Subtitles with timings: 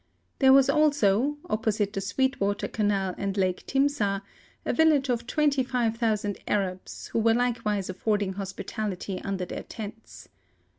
[0.39, 4.23] There was also, opposite the Sweet Water Canal and Lake Timsah,
[4.65, 10.27] a village of 25,000 Arabs, who were likewise affording hospitality under their tents.